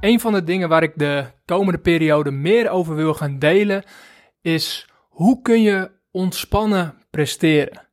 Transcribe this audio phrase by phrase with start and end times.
[0.00, 3.84] een van de dingen waar ik de komende periode meer over wil gaan delen
[4.40, 7.86] is hoe kun je ontspannen presteren.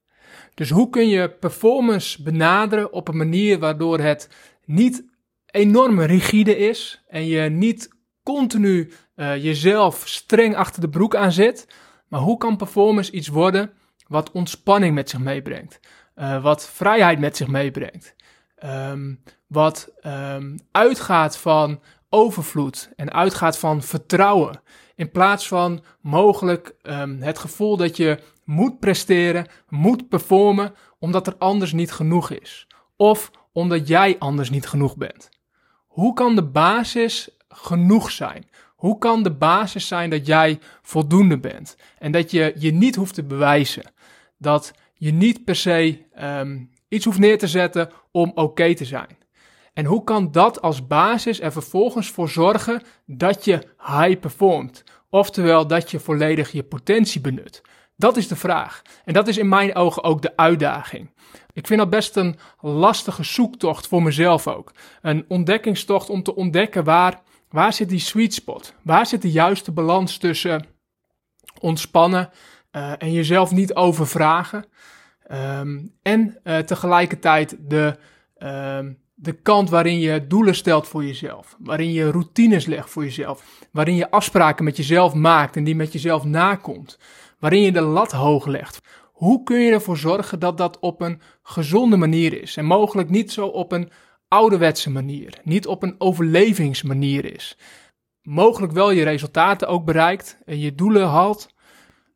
[0.54, 4.30] Dus hoe kun je performance benaderen op een manier waardoor het
[4.66, 5.04] niet
[5.46, 7.90] enorm rigide is en je niet
[8.24, 11.68] continu uh, jezelf streng achter de broek aan zit,
[12.08, 13.72] maar hoe kan performance iets worden
[14.08, 15.80] wat ontspanning met zich meebrengt,
[16.16, 18.16] uh, wat vrijheid met zich meebrengt,
[18.64, 21.82] um, wat um, uitgaat van
[22.16, 24.62] overvloed en uitgaat van vertrouwen.
[24.96, 31.36] In plaats van mogelijk um, het gevoel dat je moet presteren, moet performen, omdat er
[31.38, 32.68] anders niet genoeg is.
[32.96, 35.30] Of omdat jij anders niet genoeg bent.
[35.88, 38.50] Hoe kan de basis genoeg zijn?
[38.76, 41.78] Hoe kan de basis zijn dat jij voldoende bent?
[42.00, 43.92] En dat je je niet hoeft te bewijzen.
[44.38, 49.18] Dat je niet per se um, iets hoeft neer te zetten om oké te zijn.
[49.76, 54.84] En hoe kan dat als basis er vervolgens voor zorgen dat je high performt?
[55.10, 57.62] Oftewel dat je volledig je potentie benut.
[57.96, 58.82] Dat is de vraag.
[59.06, 61.12] En dat is in mijn ogen ook de uitdaging.
[61.54, 64.72] Ik vind dat best een lastige zoektocht voor mezelf ook.
[65.02, 68.74] Een ontdekkingstocht om te ontdekken waar, waar zit die sweet spot?
[68.82, 70.66] Waar zit de juiste balans tussen
[71.60, 72.30] ontspannen
[72.72, 74.66] uh, en jezelf niet overvragen?
[75.32, 77.98] Um, en uh, tegelijkertijd de,
[78.38, 81.56] um, de kant waarin je doelen stelt voor jezelf.
[81.60, 83.68] Waarin je routines legt voor jezelf.
[83.72, 87.00] Waarin je afspraken met jezelf maakt en die met jezelf nakomt.
[87.40, 88.80] Waarin je de lat hoog legt.
[89.12, 92.58] Hoe kun je ervoor zorgen dat dat op een gezonde manier is?
[92.58, 93.92] En mogelijk niet zo op een
[94.28, 95.40] ouderwetse manier.
[95.44, 97.58] Niet op een overlevingsmanier is.
[98.22, 101.54] Mogelijk wel je resultaten ook bereikt en je doelen haalt.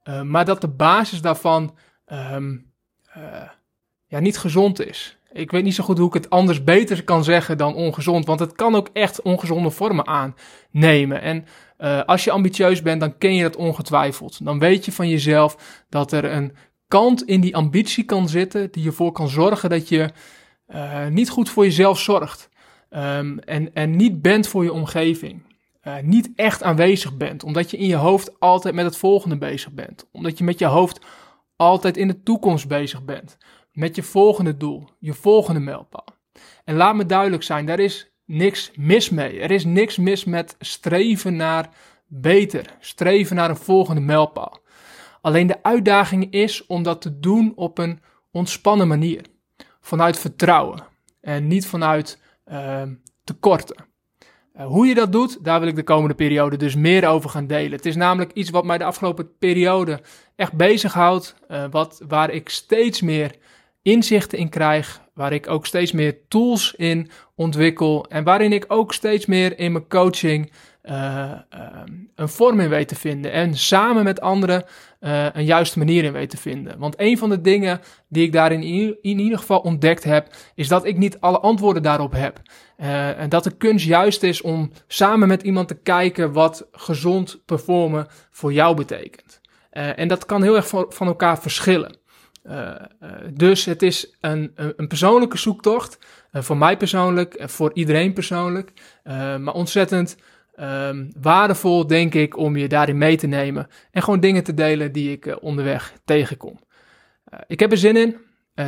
[0.03, 2.73] Uh, maar dat de basis daarvan um,
[4.07, 5.18] ja, niet gezond is.
[5.31, 8.25] Ik weet niet zo goed hoe ik het anders beter kan zeggen dan ongezond.
[8.25, 11.21] Want het kan ook echt ongezonde vormen aannemen.
[11.21, 11.45] En
[11.79, 14.45] uh, als je ambitieus bent, dan ken je dat ongetwijfeld.
[14.45, 16.55] Dan weet je van jezelf dat er een
[16.87, 18.71] kant in die ambitie kan zitten.
[18.71, 20.09] die ervoor kan zorgen dat je
[20.67, 22.49] uh, niet goed voor jezelf zorgt.
[22.89, 25.43] Um, en, en niet bent voor je omgeving.
[25.83, 27.43] Uh, niet echt aanwezig bent.
[27.43, 30.07] Omdat je in je hoofd altijd met het volgende bezig bent.
[30.11, 30.99] Omdat je met je hoofd
[31.55, 33.37] altijd in de toekomst bezig bent
[33.79, 36.05] met je volgende doel, je volgende mijlpaal.
[36.65, 39.39] En laat me duidelijk zijn, daar is niks mis mee.
[39.39, 41.69] Er is niks mis met streven naar
[42.07, 44.59] beter, streven naar een volgende mijlpaal.
[45.21, 47.99] Alleen de uitdaging is om dat te doen op een
[48.31, 49.25] ontspannen manier.
[49.81, 50.83] Vanuit vertrouwen
[51.21, 52.81] en niet vanuit uh,
[53.23, 53.85] tekorten.
[54.55, 57.47] Uh, hoe je dat doet, daar wil ik de komende periode dus meer over gaan
[57.47, 57.71] delen.
[57.71, 60.01] Het is namelijk iets wat mij de afgelopen periode
[60.35, 61.35] echt bezighoudt.
[61.51, 63.35] Uh, wat, waar ik steeds meer
[63.81, 68.93] inzichten in krijg, waar ik ook steeds meer tools in ontwikkel en waarin ik ook
[68.93, 70.51] steeds meer in mijn coaching
[70.83, 71.67] uh, uh,
[72.15, 74.63] een vorm in weet te vinden en samen met anderen
[74.99, 76.79] uh, een juiste manier in weet te vinden.
[76.79, 80.85] Want een van de dingen die ik daarin in, ieder geval ontdekt heb, is dat
[80.85, 82.41] ik niet alle antwoorden daarop heb.
[83.17, 88.07] en dat de kunst juist is om samen met iemand te kijken wat gezond performen
[88.31, 89.41] voor jou betekent.
[89.71, 91.98] en dat kan heel erg van elkaar verschillen.
[92.49, 95.99] Uh, uh, dus het is een, een persoonlijke zoektocht.
[96.31, 98.71] Uh, voor mij persoonlijk, voor iedereen persoonlijk.
[99.39, 100.17] maar ontzettend
[100.59, 103.67] um, waardevol, denk ik, om je daarin mee te nemen.
[103.91, 106.59] En gewoon dingen te delen die ik onderweg tegenkom.
[107.47, 108.17] ik heb er zin in.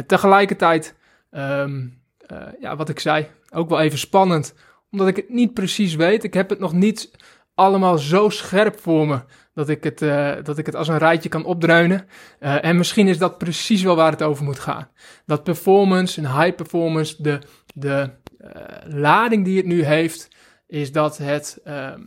[0.06, 0.96] tegelijkertijd,
[1.32, 2.02] um,
[2.60, 4.56] ja, wat ik zei, ook wel even spannend.
[4.92, 6.24] Omdat ik het niet precies weet.
[6.24, 7.12] Ik heb het nog niet
[7.62, 9.20] allemaal zo scherp voor me
[9.54, 12.08] dat ik het, uh, dat ik het als een rijtje kan opdreunen.
[12.40, 14.88] Uh, en misschien is dat precies wel waar het over moet gaan.
[15.26, 17.40] Dat performance en high performance, de,
[17.74, 18.10] de
[18.42, 18.50] uh,
[18.86, 20.28] lading die het nu heeft,
[20.68, 22.02] is dat het ehm,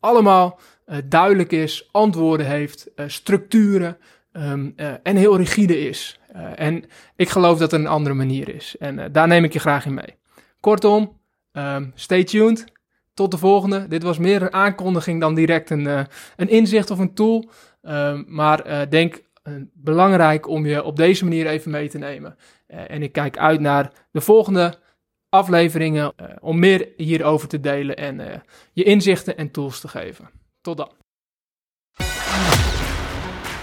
[0.00, 0.58] allemaal
[1.04, 3.96] duidelijk is, antwoorden heeft, structuren
[4.32, 4.72] um,
[5.02, 6.20] en heel rigide is.
[6.54, 6.84] en
[7.16, 8.76] ik geloof dat er een andere manier is.
[8.78, 10.16] En daar neem ik je graag in mee.
[10.60, 11.20] Kortom,
[11.52, 12.75] um, stay tuned.
[13.16, 13.88] Tot de volgende.
[13.88, 16.00] Dit was meer een aankondiging dan direct een, uh,
[16.36, 17.50] een inzicht of een tool.
[17.82, 22.36] Uh, maar uh, denk uh, belangrijk om je op deze manier even mee te nemen.
[22.66, 24.74] en ik kijk uit naar de volgende
[25.28, 28.42] afleveringen om meer hierover te delen en
[28.72, 30.30] je inzichten en tools te geven.
[30.60, 30.90] Tot dan.